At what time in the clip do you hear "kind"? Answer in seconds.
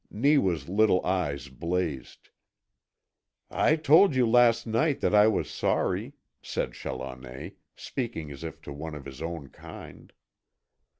9.49-10.11